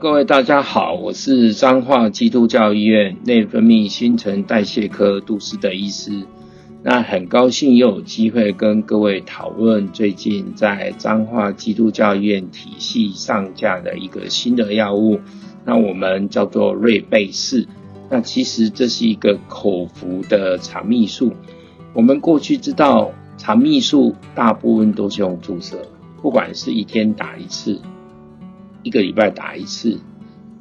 [0.00, 6.22] 各位大家好，我是彰化基督教医院内分泌新陈代谢科杜思德医师。
[6.82, 15.20] 那很高兴又有机会跟各位讨论最近在彰化基督教医院体系上架的一个新的药物，
[15.66, 17.68] 那我们叫做瑞贝氏。
[18.08, 21.34] 那其实这是一个口服的肠泌素。
[21.92, 25.76] 我们过去知道肠泌素大部分都是用注射，
[26.22, 27.78] 不管是一天打一次，
[28.82, 29.98] 一个礼拜打一次，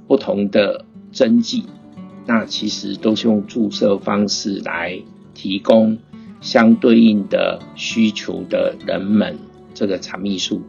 [0.07, 1.65] 不同的针剂，
[2.25, 5.01] 那其实都是用注射方式来
[5.33, 5.97] 提供
[6.41, 9.37] 相对应的需求的人们
[9.73, 10.61] 这个肠泌素。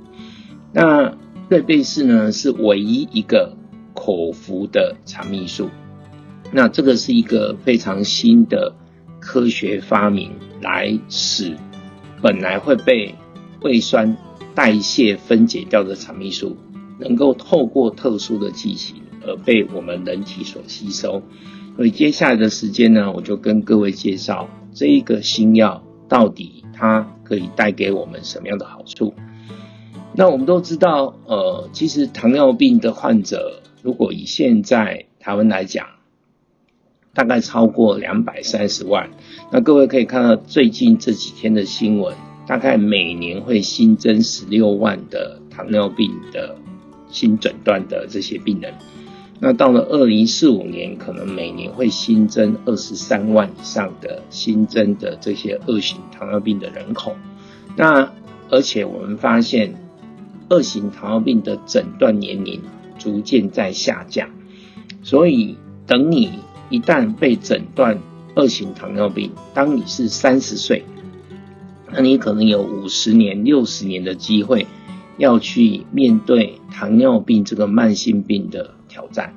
[0.72, 1.16] 那
[1.48, 3.56] 瑞贝氏呢，是唯一一个
[3.94, 5.68] 口服的肠泌素。
[6.52, 8.74] 那这个是一个非常新的
[9.20, 11.56] 科学发明，来使
[12.22, 13.14] 本来会被
[13.62, 14.16] 胃酸
[14.54, 16.56] 代谢分解掉的肠泌素。
[17.00, 21.22] 能够透过特殊的剂型而被我们人体所吸收，
[21.76, 29.14] 所以接下来的时间呢，我就跟各位介绍这一个新药到底它可以带给我们什么样的好处。
[30.14, 35.86] 那我们都知道，呃，其实糖尿病的患者，如果以现在台湾来讲，
[37.14, 39.10] 大概超过两百三十万。
[39.52, 46.56] 那各位可以看到最近这几天的新闻，大概每年会新增十六万的糖尿病的。
[47.10, 48.74] 新诊断的这些病人，
[49.40, 57.16] 那到了二零四五年，可能每年会新增二十三万以上的新增的这些二型糖尿病的人口。
[57.76, 58.12] 那
[58.50, 59.74] 而且我们发现，
[60.48, 62.60] 二型糖尿病的诊断年龄
[62.98, 64.28] 逐渐在下降，
[65.02, 66.30] 所以等你
[66.68, 67.98] 一旦被诊断
[68.34, 70.84] 二型糖尿病，当你是三十岁，
[71.92, 74.66] 那你可能有五十年、六十年的机会。
[75.20, 79.34] 要去面对糖尿病这个慢性病的挑战，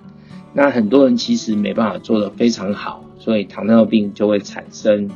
[0.53, 5.09] 那很多人其实没办法做得非常好，所以糖尿病就会产生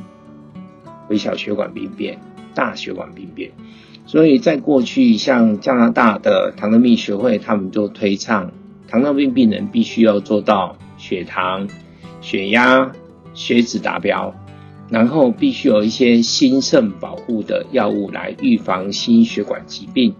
[1.08, 2.18] 微小血管病变、
[2.54, 3.52] 大血管病变。
[4.04, 8.52] 所以在过去，像加拿大的糖尿病学会，他们就推倡
[8.88, 11.66] 糖尿病病人必须要做到血糖、
[12.20, 12.92] 血压、
[13.32, 14.34] 血脂达标，
[14.90, 20.14] 然后必须有一些心肾保护的药物来预防心血管疾病。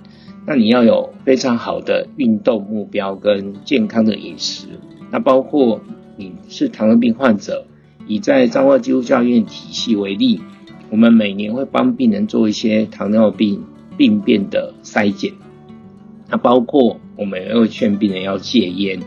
[0.46, 4.66] 那你要有非常好的运动目标跟健康的饮食，
[5.10, 5.82] 那包括
[6.16, 7.66] 你是糖尿病患者，
[8.06, 10.40] 以在彰化基督教院体系为例，
[10.88, 13.62] 我们每年会帮病人做一些糖尿病
[13.98, 15.34] 病变的筛检，
[16.30, 19.00] 那包括我们也会劝病人要戒烟，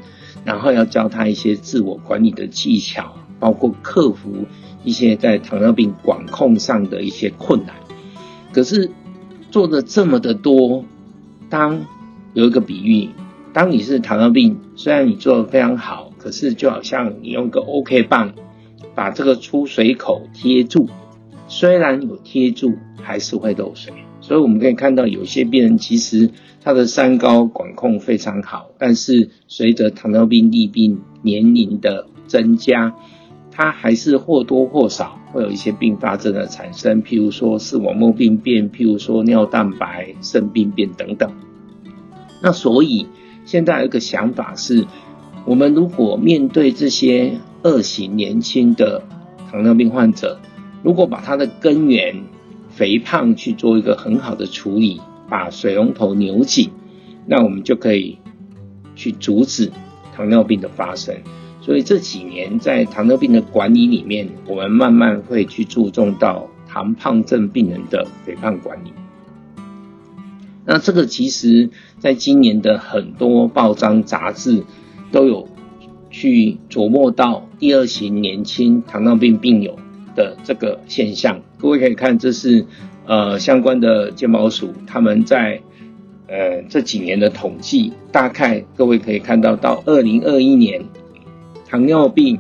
[0.46, 4.46] 然后要教他一些自我管理的技巧，包括克服
[4.84, 7.76] 一些在糖尿病管控上的一些困难。
[8.54, 8.92] 可是
[9.50, 10.86] 做的这么的多。
[11.52, 11.86] 当
[12.34, 13.10] 有一个比喻，
[13.52, 18.34] 当你是糖尿病，虽然你做的非常好，可是就好像你用个 OK 棒
[18.96, 20.88] 把这个出水口贴住，
[21.50, 22.74] 虽然有贴住，
[23.04, 23.94] 还是会漏水。
[24.22, 26.30] 所以我们可以看到，有些病人其实
[26.64, 32.96] 他的三高管控非常好，但是随着糖尿病罹病年龄的增加，
[33.52, 41.30] 他还是或多或少会有一些并发症的产生，譬如说视网膜病变，譬如说尿蛋白肾病变等等。
[42.42, 43.08] 那所以
[43.46, 44.86] 现在有一个想法是，
[45.46, 49.04] 我们如果面对这些二型年轻的
[49.52, 50.40] 糖尿病患者，
[50.84, 52.24] 如果把它的根源
[52.70, 56.72] 肥胖去做一个很好的处理，把水龙头扭紧，
[57.26, 58.18] 那我们就可以
[58.96, 59.72] 去阻止
[60.16, 61.16] 糖尿病的发生。
[61.62, 68.92] 所以这几年在糖尿病的管理里面，我们慢慢会去注重到糖胖症病人的肥胖管理。
[70.66, 74.64] 那这个其实在今年的很多报章杂志
[75.12, 75.48] 都有
[76.10, 79.78] 去琢磨到第二型年轻糖尿病病友
[80.16, 81.42] 的这个现象。
[81.58, 82.66] 各位可以看，这是
[83.06, 85.62] 呃相关的健保署他们在
[86.28, 90.86] 呃这几年的统计，大概各位可以看到到二零二一年。
[91.68, 92.38] 糖尿病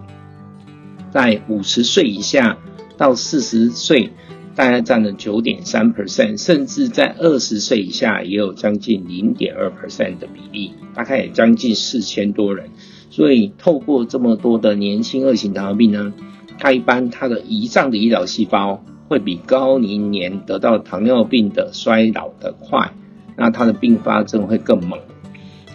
[1.09, 2.57] 在五十岁以下
[2.97, 4.09] 到四十岁，
[4.55, 12.69] 大概占了九点三 percent，甚至在二十岁以下也有将近零点二 percent 的比例，大概也将近四千多人。
[13.09, 16.13] 所以透过这么多的年轻二型糖尿病呢，
[16.57, 22.93] 它一般它的胰脏的胰岛细胞会比高龄年得到糖尿病的衰老的快，
[23.37, 24.99] 那它的并发症会更猛。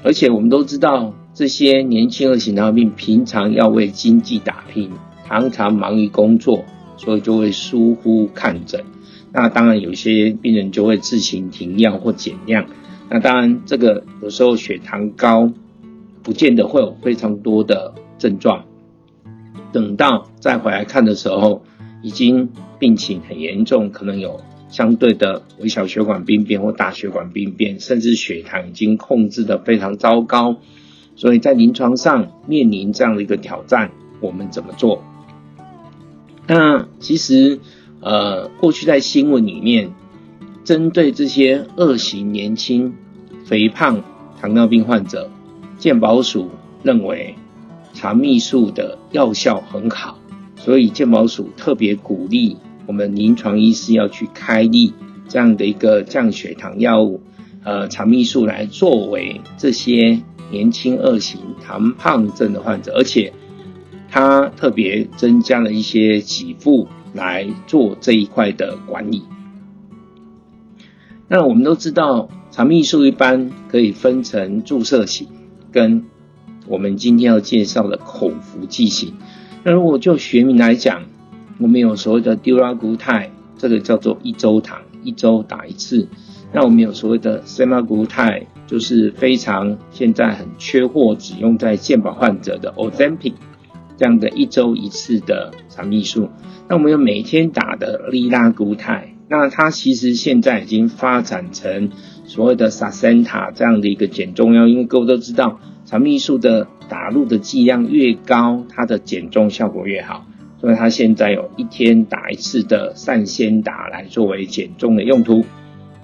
[0.03, 1.15] 而且我们都知道。
[1.37, 4.91] 这些年轻二型糖尿病平常要为经济打拼，
[5.29, 6.65] 常常忙于工作，
[6.97, 8.85] 所以就会疏忽看诊。
[9.33, 12.67] 那当然，有些病人就会自行停药或减量。
[13.11, 15.53] 那当然，这个有时候血糖高，
[16.23, 18.65] 不见得会有非常多的症状。
[19.73, 21.63] 等到再回来看的时候，
[22.03, 22.49] 已经
[22.79, 30.57] 病情很严重，可能有相对的微小血管病变或大血管病变，甚至血糖已经控制得非常糟糕。
[31.15, 33.91] 所以在临床上面临这样的一个挑战，
[34.21, 35.03] 我们怎么做？
[36.49, 37.59] 那其实，
[38.01, 39.91] 呃，过去在新闻里面，
[40.63, 42.95] 针对这些二型年轻
[43.45, 44.05] 肥胖
[44.41, 45.29] 糖尿病患者，
[45.77, 46.51] 健保署
[46.85, 47.35] 认为
[47.95, 50.19] 肠泌素的药效很好，
[50.55, 52.57] 所以健保署特别鼓励
[52.87, 54.95] 我们临床医师要去开立
[55.27, 57.21] 这样的一个降血糖药物，
[57.65, 60.23] 呃，肠泌素来作为这些
[60.53, 63.33] 年轻二型糖胖症的患者，而且。
[64.11, 69.23] 他特别增加了一些给付来做这一块的管理。
[71.29, 75.29] 那我们都知道，肠泌素一般可以分成注射型
[75.73, 76.05] 跟
[76.69, 79.15] 我们今天要介绍的口服剂型。
[79.65, 81.03] 那如果就学名来讲，
[81.59, 86.07] 我们有所谓的 d u r a g u t i 这个叫做一周糖，一周打一次。
[86.53, 93.35] 那我们有所谓的 s e m a g u t i 就是非常现在很缺货，只用在健保患者的 Ozempic。
[93.97, 96.29] 这样的一周一次的肠泌素，
[96.69, 101.91] 那我们有每天打的利拉古肽，那它其实现在已经发展成
[102.27, 110.27] 所谓的萨森塔这样的一个减重药，因为各位都知道，肠泌素的打入的剂量越高，它的减重效果越好，
[110.61, 115.45] 所以它现在有一天打一次的善先达来作为减重的用途。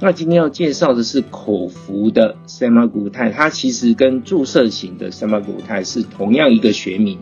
[0.00, 7.18] 那今天要介绍的是口服的 Semaglutide，它其实跟注射型的 Semaglutide 是同样一个学名。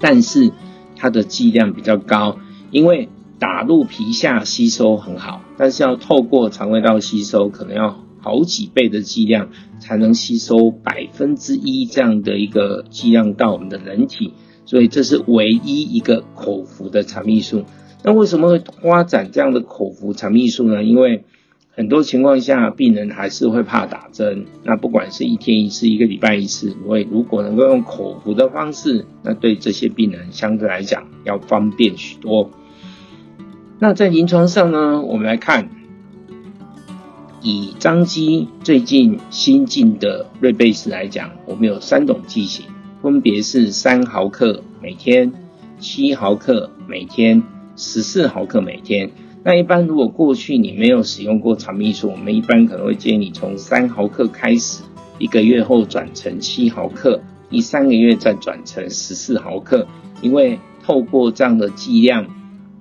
[0.00, 0.52] 但是
[0.96, 2.38] 它的剂量比较高，
[2.70, 3.08] 因为
[3.38, 14.32] 打入皮下吸收很好，但是要透过肠胃道吸收，可能要好几倍的剂量才能吸收百分之一这样的一个剂量到我们的人体，
[14.64, 17.64] 所以这是唯一一个口服的肠泌素。
[18.02, 20.82] 那为什么会发展这样的口服肠泌素呢？
[20.82, 21.24] 因为
[21.76, 24.46] 很多情况下，病人还是会怕打针。
[24.64, 32.50] 那不管是一天一次，一个礼拜一次，我也如果能够用口服的方式，那对这些病人相对来讲要方便许多。
[33.78, 35.68] 那在临床上呢，我们来看，
[37.42, 42.64] 以张基最近新进的瑞贝斯来讲，我们有三种剂型，
[43.02, 45.30] 分别是三毫克每天、
[45.78, 47.42] 七毫克每天、
[47.76, 49.10] 十四毫克每天。
[49.46, 54.82] 那一般如果过去你没有使用过肠泌素，我们一般可能会建议你从三毫克开始，
[55.20, 59.86] 一个月后转成七毫克，第三个月再转成十四毫克，
[60.20, 62.26] 因为透过这样的剂量，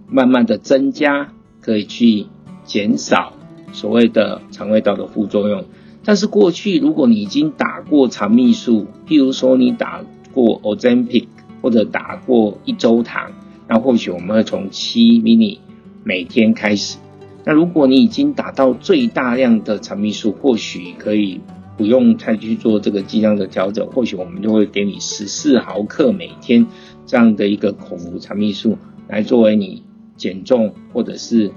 [0.10, 2.26] 慢慢的增加，可以去
[2.64, 3.34] 减少
[3.72, 5.66] 所谓的肠胃道的副作用。
[6.04, 10.04] 但是过去如果你已经打过肠泌素，譬如说你打
[10.34, 11.28] 过 Ozempic
[11.62, 13.34] 或者打过一周糖，
[13.68, 15.60] 那或许我们会从七 mini。
[16.08, 17.00] 每天开始，
[17.46, 21.42] 那如果你已经打到最大量的肠泌素，或许可以
[21.76, 26.68] 不用再去做这个剂量的调整，或许我们就会给你十四毫克每天
[27.08, 29.82] 这样的一个口服肠泌素，来作为你
[30.16, 31.52] 减重或者是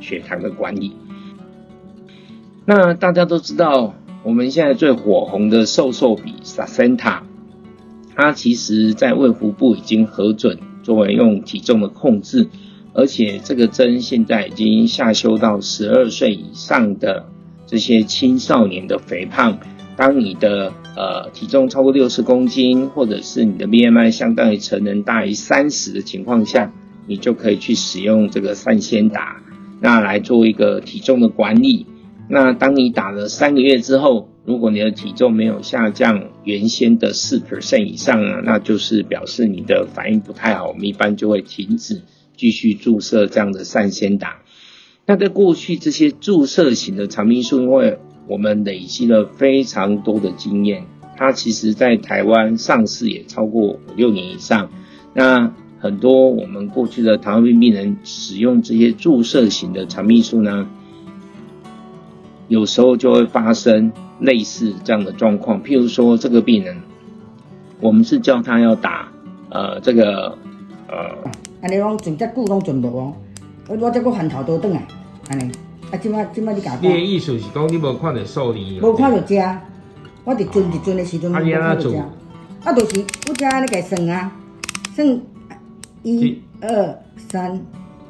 [0.00, 0.92] 血糖的管理。
[2.66, 7.22] 那大家都知道，我们现在最火红的瘦瘦笔萨森塔，
[8.14, 12.50] 它其实在卫福部已经核准作为用体重的控制。
[12.94, 17.26] 而且这个针现在已经下修到十二岁以上的
[17.66, 19.58] 这些青少年的肥胖。
[19.96, 26.72] 当你的呃体重超过六十公斤，或者是你的 BMI 相当于成人大于三十的情况下，
[27.06, 29.42] 你就可以去使用这个善先达，
[29.80, 31.86] 那来做一个体重的管理。
[32.28, 42.02] 那当你打了三个月之后，如果你的体重没有下降原先的四 percent 以上啊，那就是表示你的反应不太好，我们一般就会停止。
[42.44, 44.42] 继续注射这样的善先达。
[45.06, 47.98] 那在过去这些注射型的肠泌素，因为
[48.28, 50.84] 我们累积了非常多的经验，
[51.16, 54.68] 它其实在台湾上市也超过五六年以上。
[55.14, 60.68] 那很多我们过去的糖尿病病人使用这些注射型的肠泌素呢，
[62.48, 65.62] 有时候就会发生类似这样的状况。
[65.62, 66.82] 譬如说，这个病人，
[67.80, 69.12] 我们是叫他要打
[69.48, 70.36] 呃这个
[70.88, 71.30] 呃。
[71.64, 73.14] 安尼拢存遮久拢存无哦，
[73.68, 74.86] 我我这个饭头倒转来，
[75.30, 75.50] 安尼，
[75.90, 76.78] 啊，即摆即摆你甲我。
[76.86, 78.58] 你的意思是讲你无看到数字？
[78.82, 79.34] 无看到遮，
[80.24, 81.96] 我伫存伫存的时阵无看到食。
[81.96, 84.30] 啊，就是我遮安尼个算啊，
[84.94, 85.20] 算
[86.02, 87.58] 一二三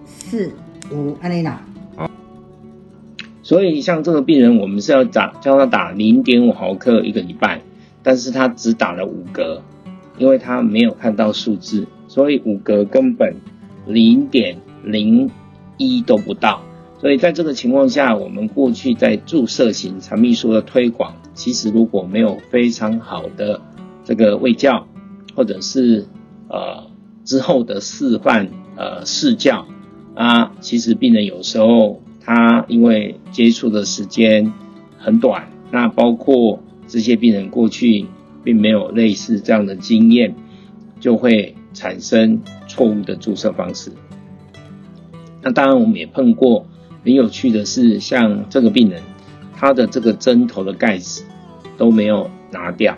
[0.04, 0.52] 四
[0.90, 1.62] 五安尼啦。
[3.44, 7.60] 所以像这个病人，我们是要打，叫他打零点五毫克一个礼拜。
[8.02, 9.62] 但是他只打了五格，
[10.18, 13.34] 因为他没有看到数字，所以五格根本
[13.88, 15.28] 零点零
[15.78, 16.62] 一都不到。
[17.00, 23.60] 所以在这个情况下，我们过去在注射型肠泌素的推广，其实如果没有非常好的
[24.04, 24.86] 这个卫教，
[25.34, 26.06] 或者是
[26.48, 26.86] 呃
[27.24, 29.66] 之后的示范呃试教
[30.14, 34.52] 啊，其实病人有时候他因为接触的时间
[34.98, 38.06] 很短，那包括这些病人过去
[38.44, 40.36] 并没有类似这样的经验，
[41.00, 43.92] 就会产生错误的注射方式。
[45.42, 46.66] 那当然我们也碰过。
[47.04, 49.02] 很有趣的是，像这个病人，
[49.52, 51.22] 他的这个针头的盖子
[51.76, 52.96] 都没有拿掉，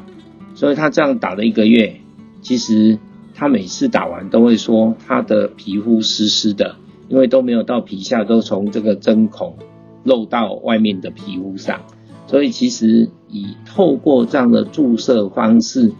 [0.54, 1.96] 所以他这样打了一个月，
[2.40, 3.00] 其实
[3.34, 6.76] 他每次打完都会说他的皮肤湿湿的，
[7.08, 9.56] 因为都没有到皮下，都从这个针孔
[10.04, 11.80] 漏到外面的皮肤上，
[12.28, 15.92] 所以其实以透过这样的注射方式，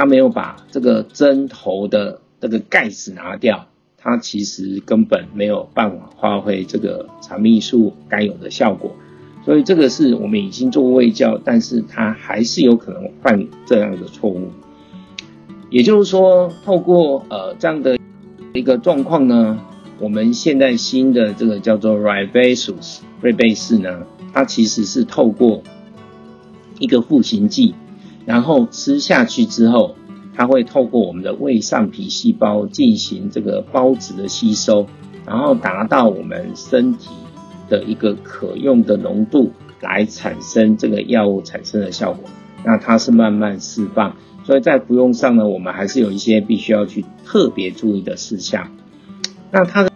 [0.00, 3.66] 他没有把这个针头的这个盖子拿掉。
[3.98, 8.96] 它其实根本没有办法发挥这个肠泌素该有的效果，
[9.44, 14.48] 所以这个是我们已经做过胃教，但是它还是有可能犯这样的错误。
[15.68, 17.98] 也就是说，透过呃这样的
[18.54, 19.60] 一个状况呢，
[19.98, 25.62] 我们现在新的这个叫做 Rybelsus 瑞贝氏呢，它其实是透过
[26.78, 27.74] 一个复形剂，
[28.26, 29.96] 然后吃下去之后。
[30.32, 34.86] 它会透过我们的胃上皮细胞进行这个孢子的吸收，
[35.26, 37.10] 然后达到我们身体
[37.68, 39.50] 的一个可用的浓度，
[39.82, 42.30] 来产生这个药物产生的效果。
[42.64, 48.70] 那它是慢慢释放，所以在服用上呢，我们还是有一些必须要去特别注意的事项。
[49.50, 49.89] 那它的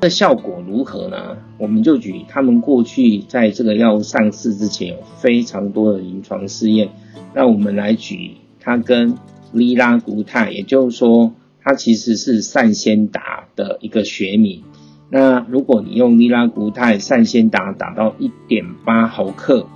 [0.00, 1.38] 那效果如何呢？
[1.58, 6.90] 我们就举他们过去在这个药物上市之前有非常多的临床试验。
[7.34, 9.16] 那我们来举它跟
[9.52, 14.62] 利拉古泰，也就是说，它其实是善先达的一个学名。
[15.08, 19.66] 那如果你用利拉古泰善先达打到一点八毫克，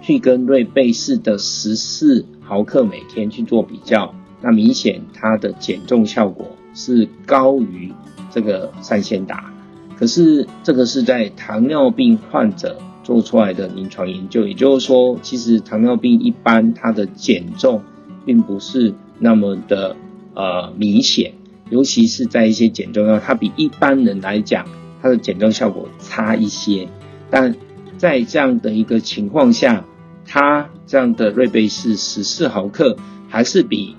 [0.00, 7.92] 去跟瑞贝氏的十四毫克每天去做比较，那明显它的减重效果是高于
[8.30, 9.52] 这个善先达。
[9.98, 17.82] 可是这个是在糖尿病患者做出来的临床研究，也就是说，其实糖尿病一般它的减重
[18.24, 18.94] 并不是。
[19.20, 19.96] 那么的
[20.34, 21.32] 呃明显，
[21.70, 24.64] 尤其是在一些减重药，它比一般人来讲，
[25.02, 26.86] 它的减重效果差一些。
[27.28, 27.56] 但
[27.96, 29.84] 在这样的一个情况下，
[30.24, 32.96] 它这样的瑞贝氏十四毫克，
[33.28, 33.96] 还是比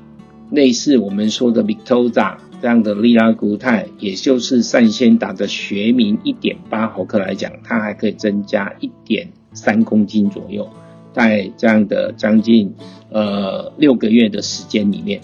[0.52, 10.70] 类似我们说的 Victoza 这样的利拉古肽，也就是善先达的学名一点八毫克来讲，它还可以增加一点三公斤左右。
[11.12, 12.74] 在这样的将近
[13.10, 15.22] 呃六个月的时间里面，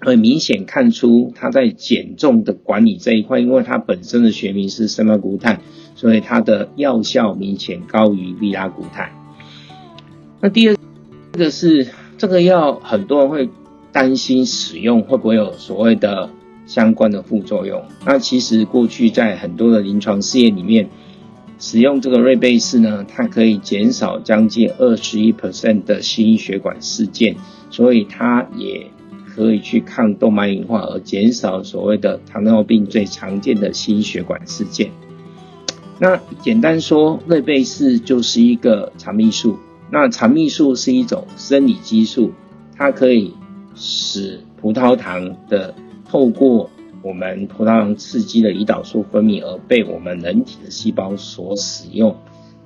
[0.00, 5.60] 很明显看出它在减重的管理这一块，因为它本身的学名是圣马古泰，
[5.94, 9.10] 所以它的药效明显高于利拉古肽。
[10.40, 10.76] 那第二
[11.32, 11.88] 个是
[12.18, 13.48] 这个药，很多人会
[13.92, 16.28] 担心使用会不会有所谓的
[16.70, 17.82] 相关的副作用。
[18.06, 20.88] 那其实过去在很多的临床试验里面。
[21.62, 27.36] 使用这个瑞贝氏呢，它可以减少将近二十一 percent 的心血管事件，
[27.68, 28.86] 所以它也
[29.26, 34.90] 可以去抗动脉硬化，而减少所谓的糖尿病最常见的心血管事件。
[35.98, 39.58] 那简单说，瑞贝氏就是一个肠泌素。
[39.90, 42.32] 那肠泌素是一种生理激素，
[42.74, 43.34] 它可以
[43.74, 45.74] 使葡萄糖的
[46.10, 46.70] 透过
[47.02, 52.16] 我们葡萄糖刺激的胰岛素分泌，而被我们人体的细胞所使用。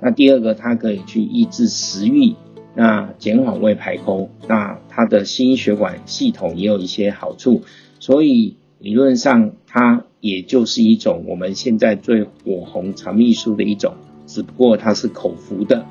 [0.01, 2.37] 那第二个，它可以去抑制食欲，
[2.75, 7.61] 那减缓胃排空，那它的心血管系统也有一些好处。
[8.01, 13.93] 所以理论上，它也就是一种我们现在最火红肠泌素的一种，
[14.27, 15.85] 只不过它是口服的。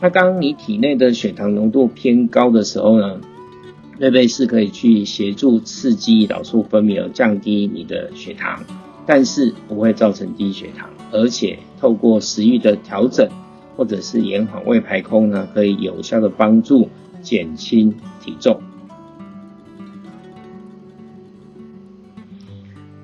[0.00, 3.20] 那当你体内的血糖浓度偏高的时候呢，
[3.98, 8.62] 瑞贝氏可以去协助刺激胰岛素分泌而降低你的血糖，
[9.06, 13.26] 但是不会造成低血糖，而且透过食欲的调整
[13.74, 16.90] 或者是延缓胃排空呢，可以有效的帮助
[17.22, 18.60] 减轻体重。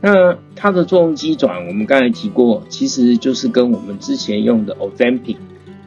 [0.03, 5.37] 那它的作用机转，我们刚才提过，其实就是跟我们之前用的 Ozempic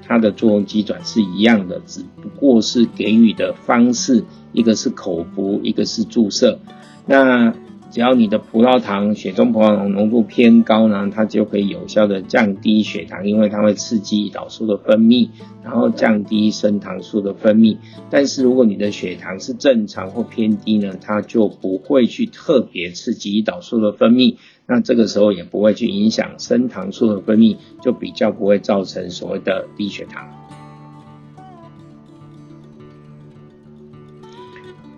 [0.08, 4.24] 它的作用机转是一样的，只不过是给予的方式。
[4.54, 6.60] 一个是口服，一个是注射。
[7.06, 7.54] 那
[7.96, 15.30] 只要你的葡萄糖血中葡萄糖浓度偏高呢，它就可以有效的降低血糖，因为它会刺激胰岛素的分泌，
[15.64, 17.78] 然后降低升糖素的分泌。
[18.10, 24.36] 但是如果你的血糖是正常或偏低呢，它就不会去特别刺激胰岛素的分泌，
[24.68, 30.28] 那这个时候也不会去影响升糖素的分泌，就比较不会造成所谓的低血糖。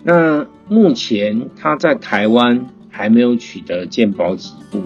[0.02, 2.66] 那目前它在台湾。
[2.98, 4.82] 还没有取得健保给付，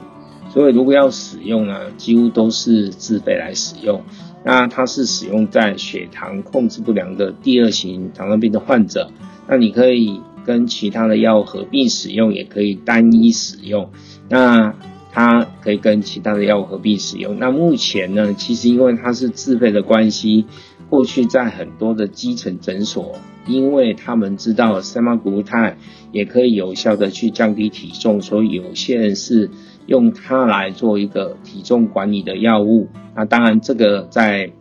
[0.50, 4.02] 所以如果要使用呢，几乎都是自费来使用。
[4.44, 9.10] 那它是使用在血糖控制不良的第二型糖尿病的患者，
[9.48, 13.88] 那你可以跟其他的药合并使用，也可以单一使用。
[14.28, 14.74] 那
[15.10, 17.38] 它可以跟其他的药合并使用。
[17.38, 20.44] 那目前呢，其实因为它是自费的关系，
[20.92, 23.16] 过去在很多的基层诊所。
[23.44, 25.74] 因为他们知道 semaglutide
[26.12, 29.50] 也可以有效的去降低体重，所以有些人是
[29.86, 32.86] 用它来做一个体重管理的药物。
[33.16, 34.52] 那当然，这个在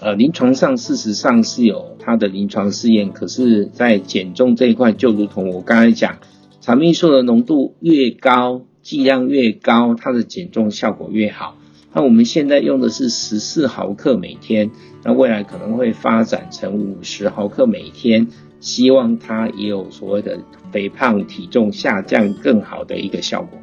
[0.00, 6.18] 呃临床上事实上是有它的临床试验，可是，在减重这一块，就如同我刚才讲，
[6.60, 11.56] 肠泌素的浓度越高，剂量越高，它的减重效果越好。
[11.96, 14.72] 那我们现在用的是十四毫克每天，
[15.04, 18.26] 那未来可能会发展成五十毫克每天，
[18.58, 20.40] 希望它也有所谓的
[20.72, 23.60] 肥胖体重下降更好的一个效果。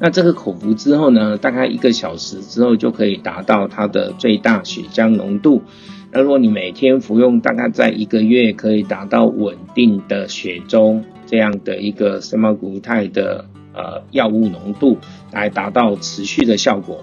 [0.00, 5.62] 那这个口服之后呢，大概一个小时之后就可以达到它的最大血浆浓度。
[6.10, 13.44] 那如果你每天服用，大概在一个月可以达到稳定的血中这样的一个 semaglutide 的。
[13.74, 14.98] 呃，药物浓度
[15.32, 17.02] 来达到持续的效果。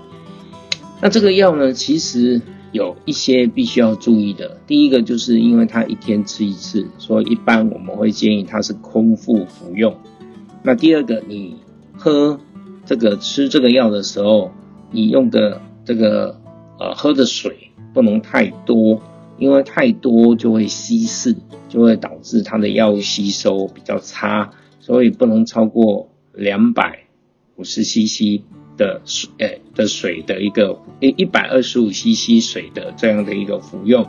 [1.01, 4.57] 那这个药呢，其实有一些必须要注意的。
[4.67, 9.95] 第一个就是因为它一天吃一次，所以一般我们会建议它是空腹服用。
[10.61, 11.55] 那第二个，你
[11.97, 12.39] 喝
[12.85, 14.51] 这个吃这个药的时候，
[14.91, 16.39] 你用的这个
[16.77, 19.01] 呃喝的水不能太多，
[19.37, 21.35] 因为太多就会稀释，
[21.69, 26.09] 就会导致它的药物吸收比较差，所以不能超过。
[26.33, 27.05] 两百
[27.55, 28.41] 五十 CC
[28.77, 34.07] 的水，诶的水的一个一一百二十五 CC 水的这样的一个服用。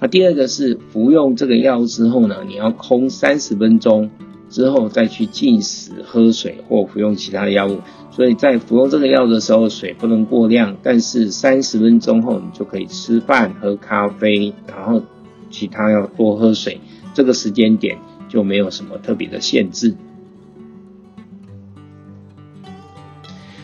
[0.00, 4.10] 那第二个是服用这个药之后呢，你要空三十分钟
[4.50, 7.78] 之后再去进食喝水或服用其他的药物。
[8.10, 15.02] 所以在服用这个药的时候，水不能过量，但是三十分钟后你就可以吃饭、喝咖啡，然后
[15.48, 16.80] 其他要多喝水。
[17.14, 17.96] 这个时间点
[18.28, 19.94] 就没有什么特别的限制。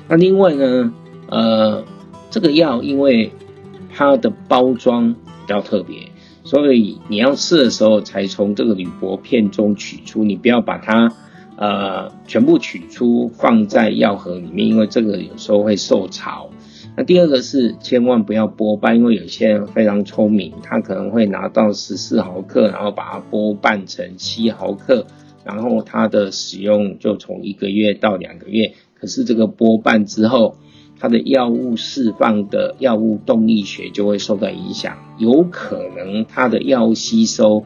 [0.09, 0.93] 那另外呢，
[1.29, 1.85] 呃，
[2.31, 3.31] 这个药因为
[3.95, 6.09] 它的包装比较特别，
[6.45, 11.13] 所以你要吃的时候才从这个铝箔片中取出，你不要把它
[11.57, 16.49] 呃全部取出放在药盒里面，因为这个有时候会受潮。
[16.97, 25.07] 那第二个是千万不要剥半，因为有些人非常聪明，他可能会拿到十四毫克，然后把它剥半成七毫克，
[25.45, 28.73] 然后它的使用就从一个月到两个月。
[29.01, 30.57] 可是这个剥瓣之后，
[30.99, 37.65] 它的药物释放的药物动力学就会受到影响，有可能它的药物吸收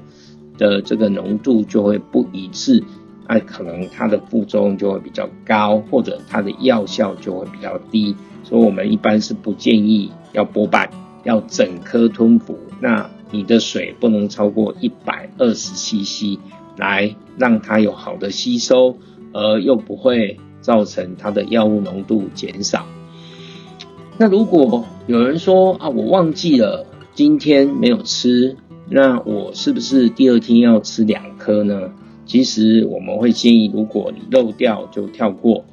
[0.59, 2.85] 的这个浓度就会不一致，
[3.27, 8.14] 那可能它的副作用就会比较高，或者它的药效就会比较低。
[8.45, 10.90] 所以我们一般是不建议要剥瓣，
[11.25, 12.59] 要整颗吞服。
[12.81, 16.38] 那你的水不能超过一百二十 CC，
[16.77, 18.99] 来让它有好的吸收，
[19.33, 20.38] 而又不会。
[20.62, 22.87] 造成它的药物浓度减少。
[24.16, 28.57] 那如果有人说啊，我忘记了今天没有吃，
[28.88, 31.90] 那我是不是第二天要吃两颗呢？
[32.25, 35.64] 其实我们会建议，如果你漏掉就跳过，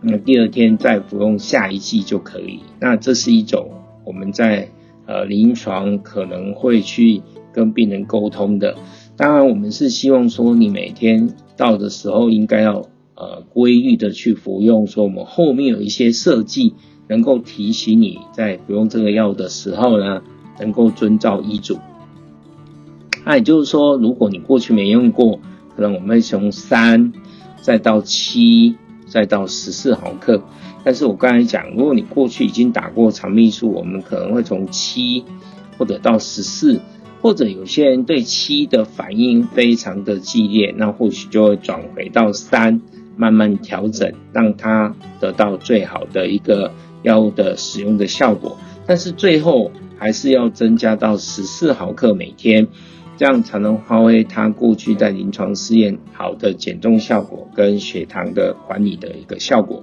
[0.00, 2.60] 那第二天再服用下一剂就可以。
[2.78, 3.70] 那这是一种
[4.04, 4.68] 我们在
[5.06, 8.76] 呃临床可能会去跟病人沟通的。
[9.16, 12.86] 当然，我们是希望说你每天到的时候应该要。
[13.16, 16.74] 呃，规律的去服用，说我们后面有一些设计，
[17.08, 20.22] 能够提醒你在服用这个药的时候呢，
[20.60, 21.78] 能够遵照医嘱。
[23.24, 25.40] 那也就是说，如果你过去没用过，
[25.74, 27.14] 可能我们会从三，
[27.62, 28.76] 再到七，
[29.06, 30.42] 再到十四毫克。
[30.84, 35.24] 但是我刚才讲，如果你过去已经打过肠泌素，我们可能会从七
[35.78, 36.82] 或者到十四，
[37.22, 42.82] 或者有些人对七的反应非常的激烈，那或许就会转回到三。
[43.16, 48.56] 慢慢调整，让它得到最好的一个药物的使用的效果。
[48.86, 52.68] 但是最后还是要增加到十四毫克每天。
[53.18, 59.82] 这样才能发挥它过去在临床试验好的减重效果跟血糖的管理的一个效果。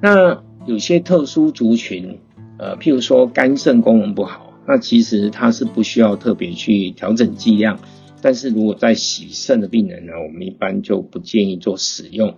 [0.00, 2.20] 那有些特殊族群，
[2.58, 7.80] 呃，譬如说肝肾功能不好，那其实它是不需要特别去调整剂量。
[8.24, 12.36] 但是如果在洗肾的病人呢，我们一般就不建议做使用。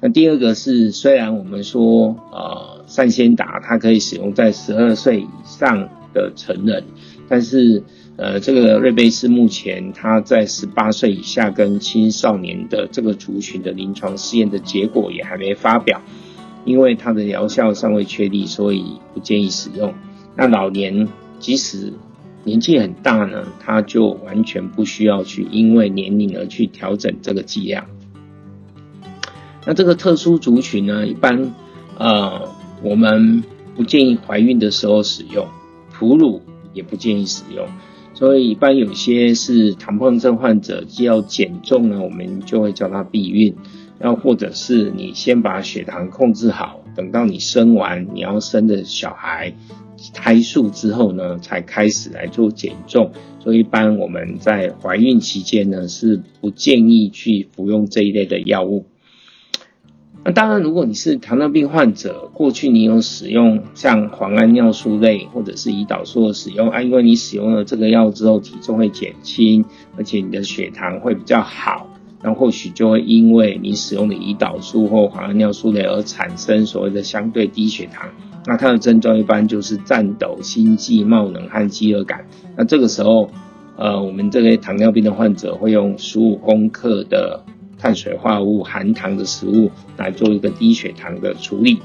[0.00, 6.84] 那第二个是，虽然我们说呃，善先达它可以使用在十二岁以上的成人，
[7.28, 7.82] 但是
[8.16, 16.00] 呃，这个瑞贝斯目前它在十八岁以下跟青少年的这个族群的临床试验的结果也还没发表。
[16.64, 19.92] 因为它的疗效尚未确立，所以不建议使用。
[20.34, 21.06] 那老年
[21.38, 21.92] 即使
[22.46, 27.86] 年纪很大呢，他就完全不需要去因为年龄而去调整这个剂量。
[29.66, 31.52] 那这个特殊族群呢，一般
[31.98, 32.48] 呃
[32.82, 33.42] 我们
[33.74, 35.48] 不建议怀孕的时候使用，
[35.98, 36.40] 哺乳
[36.72, 37.66] 也不建议使用。
[38.14, 43.56] 所以一般有些是糖尿症患者，既要减重呢，我们就会叫他避孕。
[43.98, 49.54] 要或者是你先把血糖控制好，等到你生完你要生的小孩
[50.12, 53.12] 胎数之后呢，才开始来做减重。
[53.40, 58.86] 所以一般我们在怀孕期间呢，是不建议去服用这一类的药物。
[60.24, 69.64] 那当然，如果你是糖尿病患者，过去你有使用像磺胺尿素类或者是胰岛素的使用啊，因为你使用了这个药之后，体重会减轻，
[69.96, 71.85] 而且你的血糖会比较好。
[72.22, 78.08] 那或许就会因为你使用的胰岛素或磺胺尿素类而产生所谓的相对低血糖。
[78.46, 82.26] 那它的症状一般就是颤抖、心悸、冒冷汗、饥饿感。
[82.56, 83.30] 那这个时候，
[83.76, 87.44] 呃，我们这类糖尿病的患者会用十五公克的
[87.78, 91.80] 碳水化合物含糖的食物来做一个低血糖的处理。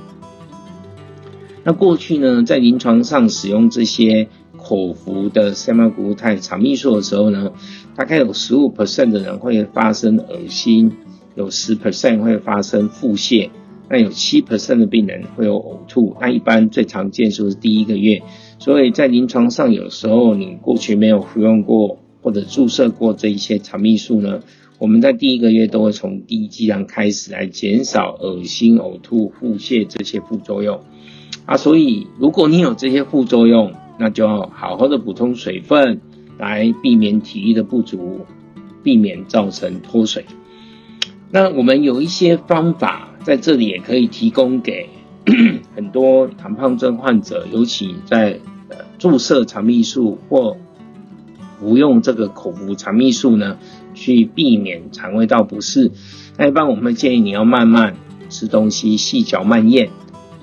[1.63, 4.29] 那过去呢，在临床上使用这些。
[4.71, 7.51] 口服的 semaglutide 肠泌素的时候呢，
[7.93, 10.93] 大概有十五 percent 的人会发生恶心，
[11.35, 13.49] 有十 percent 会发生腹泻，
[13.89, 16.15] 那有七 percent 的病人会有呕吐。
[16.21, 18.21] 那一般最常见就是第一个月，
[18.59, 24.39] 所以在临床上有时候你过去没有服用过或者注射过这一些肠泌素呢，
[24.79, 30.79] 我们在第一个月都会从低剂量开始来减少恶心、呕吐、腹泻这些副作用
[31.45, 31.57] 啊。
[31.57, 36.01] 所以如果你有这些副作用，那就要好好的补充水分，
[36.39, 38.25] 来避免体力的不足，
[38.81, 40.25] 避免造成脱水。
[41.29, 44.89] 那我们有一些方法在这里也可以提供给
[45.75, 50.57] 很多糖胖症患者，尤其在呃注射肠泌素或
[51.59, 53.59] 服用这个口服肠泌素呢，
[53.93, 55.91] 去避免肠胃道不适。
[56.39, 57.95] 那一般我们建议你要慢慢
[58.29, 59.91] 吃东西，细嚼慢咽。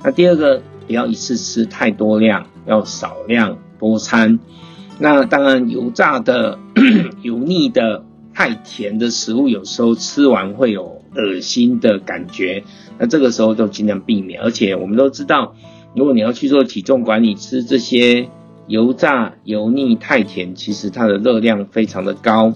[0.05, 2.49] 那第二个，不要一次吃太多量。
[2.67, 4.39] 要少量多餐，
[4.99, 6.59] 那当然油炸的、
[7.23, 12.65] 油腻的、太甜的食物，有时候吃完会有恶心的感觉，
[12.99, 14.43] 那这个时候就尽量避免。
[14.43, 15.55] 而且我们都知道，
[15.97, 18.29] 如果你要去做体重管理，吃这些
[18.67, 22.53] 油炸、油腻、太甜，其实它的热量非常的高。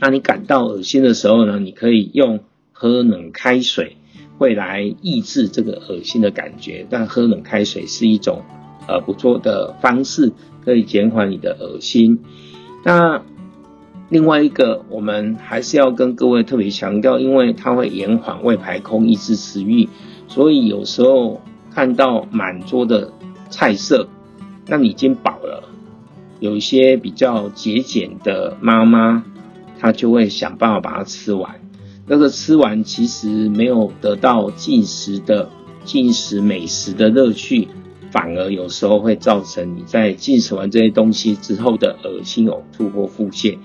[0.00, 2.40] 那你感到恶心的时候呢，你可以用
[2.72, 3.96] 喝冷开水，
[4.38, 6.86] 会来抑制这个恶心的感觉。
[6.88, 8.42] 但喝冷开水是一种。
[8.86, 10.30] 呃，不错的方式
[10.62, 12.18] 可以减缓你的恶心。
[12.84, 13.22] 那
[14.10, 19.88] 另外一个，我们还是要跟各位特别强调，因为它会延缓胃排空，抑制食欲，
[20.28, 23.10] 所以有时候看到满桌的
[23.48, 24.06] 菜色，
[24.66, 25.66] 那你已经饱了。
[26.40, 29.24] 有一些比较节俭的妈妈，
[29.80, 31.63] 她就会想办法把它吃完。
[32.06, 35.50] 那个吃完其实没有得到进食的
[35.84, 37.68] 进食美食的乐趣。
[38.10, 43.58] 反而有时候会造成你在进食完这些东西之后的恶心、呕吐或腹泻，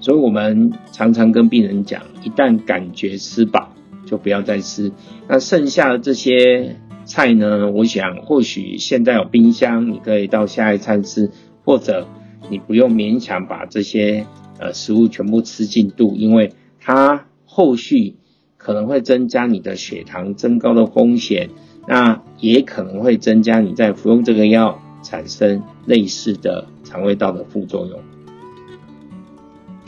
[0.00, 3.72] 所以我们常常跟病人讲，一旦感觉吃饱，
[4.04, 4.92] 就不要再吃。
[5.28, 11.30] 那剩下的这些菜呢，我想或许现在有冰箱，你可以到下一餐吃，
[11.64, 12.06] 或者
[12.50, 14.26] 你不用勉强把这些
[14.58, 17.24] 呃食物全部吃进肚，因为它
[17.56, 18.16] 后续
[18.58, 21.48] 可能会增加你的血糖增高的风险。
[21.88, 27.98] 那也可能会增加你在服用这个药产生类似的肠胃道的副作用。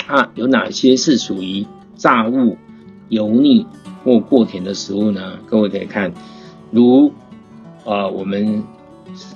[0.09, 2.57] 那，有哪些是属于炸物、
[3.11, 3.67] 油腻
[4.03, 5.39] 或过甜的食物呢？
[5.47, 6.15] 各位可以看，
[6.71, 7.13] 如
[7.85, 8.63] 呃我们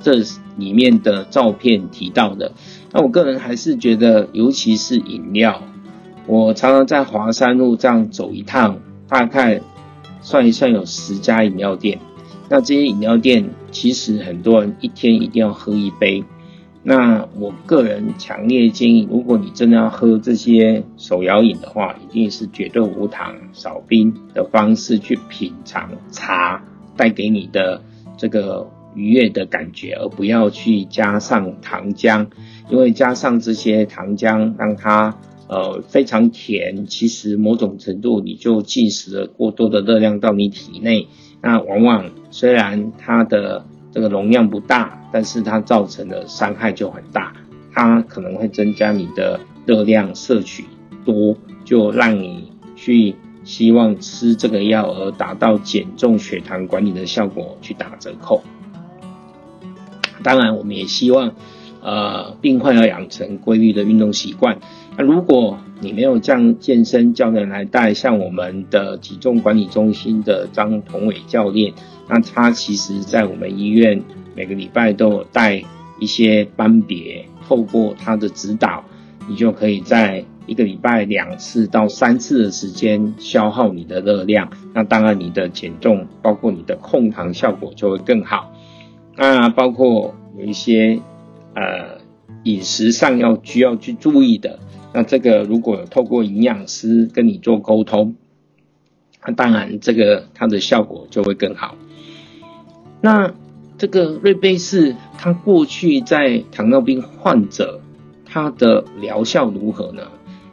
[0.03, 0.23] 这
[0.57, 2.53] 里面的照片提到的。
[2.92, 5.62] 那我个人还是觉得，尤其是饮料，
[6.27, 9.61] 我常常在华山路这样走一趟，大概
[10.21, 11.99] 算一算有十家饮料店。
[12.49, 16.23] 那这些饮料店其实很多人一天一定要喝一杯，
[16.83, 26.63] 那我个人强烈建议，如果你真的要喝这些手摇饮的话，一定是绝对无糖、少冰的方式去品尝茶
[26.97, 27.83] 带给你的
[28.19, 32.27] 这个愉悦的感觉，而不要去加上糖浆，
[32.69, 35.17] 因为加上这些糖浆让它
[35.53, 41.09] 呃非常甜，其实某种程度你就进食了过多的热量到你体内，
[41.43, 44.99] 那往往虽然它的这个容量不大。
[45.15, 47.35] 但是它造成的伤害就很大，
[47.71, 50.65] 它可能会增加你的热量摄取
[51.05, 51.37] 多，
[51.67, 58.43] 就让你去希望吃这个药而达到减重血糖管理的效果去打折扣。
[60.23, 61.35] 当然，我们也希望，
[61.83, 64.61] 呃，病患要养成规律的运动习惯。
[64.96, 71.72] 那如果你没有这样健身教练来带，像我们的体重管理中心的张同伟教练，
[72.09, 74.02] 那他其实在我们医院。
[74.35, 75.62] 每个礼拜都有带
[75.98, 78.83] 一些班别，透过他的指导，
[79.28, 84.48] 你就可以在一个礼拜两次到三次的时间消耗你的热量。
[84.72, 88.50] 那当然，你的减重包括你的控糖效果就会更好。
[89.18, 90.98] 那包括有一些
[91.55, 91.91] 呃
[92.44, 94.59] 饮食上要需要去注意的，
[94.92, 98.16] 那这个如果有透过营养师跟你做沟通，
[99.24, 101.76] 那当然这个它的效果就会更好。
[103.00, 103.35] 那。
[103.78, 107.81] 这个瑞贝氏，它过去在糖尿病患者，
[108.24, 110.02] 它的疗效如何呢？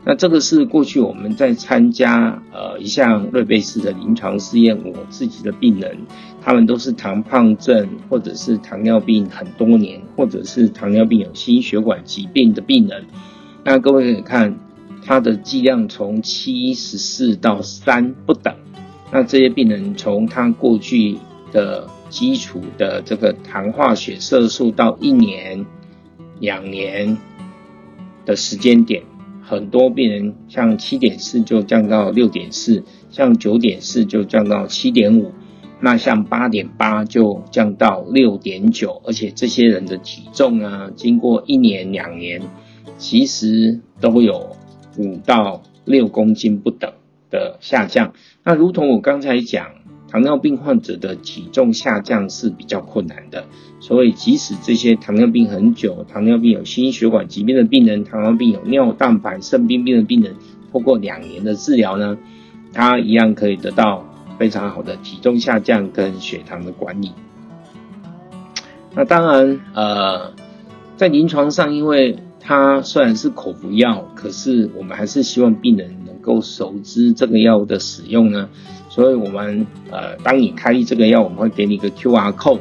[0.10, 6.00] 那这个是过去我们在参加呃一项瑞贝斯的临床试验，我自己的病人，
[6.42, 13.06] 他们都是糖胖症或者是糖尿病很多年，或者是糖尿病有心血管疾病的病人。
[13.64, 14.58] 那各位可以看，
[15.06, 18.56] 它的剂量从七十四到三不等。
[19.12, 21.20] 那这些病人从他过去
[21.52, 25.68] 的基础的这个糖化血色素到一年、
[26.40, 27.16] 两年
[28.26, 29.04] 的时间点，
[29.50, 35.32] 很多病人像七点四就降到六点四，像九点四就降到七点五，
[35.82, 42.44] 那像八点八就降到六点九，而且这些人的体重啊，经过一年、两年，
[43.00, 44.56] 其实都有
[45.00, 46.94] 五到六公斤不等
[47.32, 48.14] 的下降。
[48.44, 49.79] 那如同我刚才讲。
[50.12, 53.46] 糖尿病患者的体重下降是比较困难的，
[53.80, 60.36] 所以即使这些糖尿病很久、糖尿病有心血管疾病的病人、糖尿病有尿蛋白、肾病变的病人，
[60.72, 62.18] 通过两年的治疗呢，
[62.74, 64.04] 他一样可以得到
[64.40, 67.12] 非常好的体重下降跟血糖的管理。
[68.96, 70.34] 那当然，呃，
[70.98, 78.48] 在临床上，因为它虽然是口服药，可是我们还是希望病人能够熟知这个药的使用呢。
[78.90, 82.60] 所以，我们呃，当你开这个药，我们会给你一个 QR code，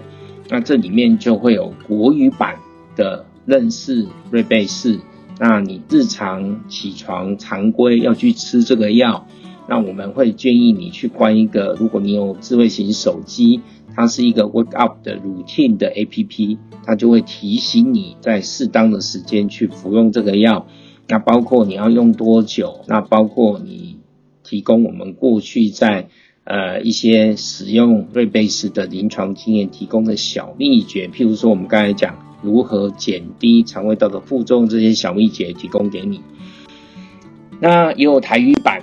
[0.48, 2.56] 那这里面就会有国语版
[2.96, 5.00] 的认识瑞贝氏。
[5.40, 9.26] 那你日常起床常规要去吃这个药，
[9.68, 13.60] 那我们会建议你去关一个，如果你有智慧型手机，
[13.94, 20.66] 它是一个 Wake Up 的 Routine 的 APP，它就会提醒你在适当的时间去服用这个药。
[21.08, 23.98] 那包括你要用多久，那包括你。
[24.44, 26.08] 提供我们过去在
[26.44, 36.22] 呃一些使用瑞贝斯的临床经验提供的小秘诀，譬如说我们刚才讲如何减低肠胃道的负重，这些小秘诀提供给你。
[37.60, 38.82] 那也有台语版，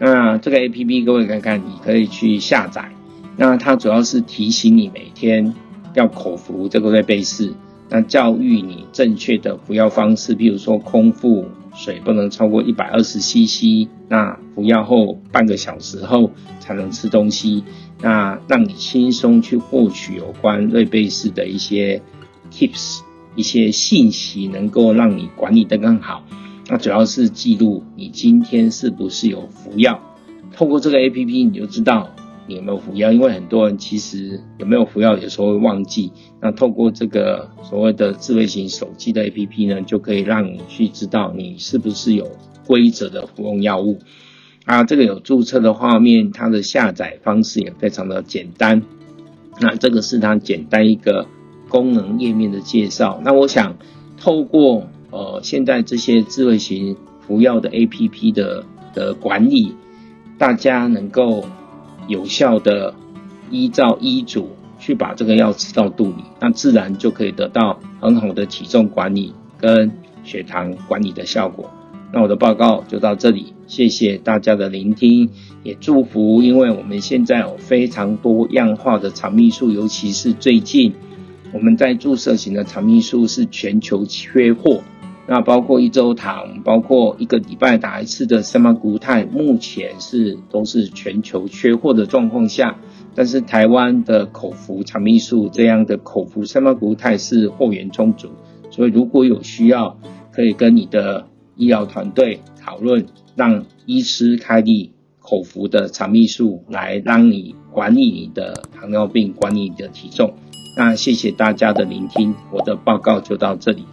[0.00, 2.90] 那这个 APP 各位看看，你可以去下载。
[3.36, 5.54] 那它主要是提醒你每天
[5.94, 7.54] 要口服这个瑞贝斯，
[7.88, 11.46] 那教育你正确的服药方式，譬如说空腹。
[11.76, 17.62] 水不能超过一百二十 CC，那服药后半个小时后才能吃东西，
[18.02, 22.02] 那让你轻松去获取有关瑞贝氏的一些
[22.50, 23.02] tips，
[23.36, 26.24] 一些信息，能够让你管理得更好。
[26.68, 30.02] 那主要是记录你今天是不是有服药，
[30.56, 32.10] 透过这个 APP 你就知道。
[32.56, 33.12] 有没有服药？
[33.12, 36.12] 因为很多人其实有没有服药，有时候会忘记。
[36.40, 42.26] 那透过这个所谓的智慧型手机的 APP 呢，就可以让你去知道你是不是有
[42.66, 43.98] 规则的服用药物。
[44.64, 48.82] 啊，这个有注册的画面，它的下载方式也非常的简单。
[49.60, 51.26] 那这个是它简单一个
[51.68, 53.20] 功能页面的介绍。
[53.24, 53.76] 那我想
[54.18, 59.74] 透过呃现在这些智慧型服药的 APP 的的管理，
[60.38, 61.44] 大家能够。
[62.08, 62.94] 有效的
[63.50, 69.92] 依照医嘱去把这个药吃到肚里，那自然就可以得到很好的体重管理跟
[70.24, 71.70] 血糖管理的效果。
[72.12, 75.28] 那我的报告就到这里，谢谢大家的聆听，
[75.62, 80.94] 也祝福，因为我们现在有非常多样化的肠泌素，尤其是最近
[81.52, 84.82] 我们在注射型的肠泌素是全球缺货。
[85.30, 92.78] 那包括一周糖，包括一个礼拜打一次的 semaglutide，目前是都是全球缺货的状况下，
[93.14, 98.30] 但是台湾的口服肠泌素这样的口服 semaglutide 是货源充足，
[98.70, 99.98] 所以如果有需要，
[100.32, 103.04] 可以跟你的医疗团队讨论，
[103.36, 110.32] 让医师开立口服的肠泌素来让你管理你的糖尿病，管理你的体重。
[110.78, 113.84] 那谢谢大家的聆听，我的报告就到这里。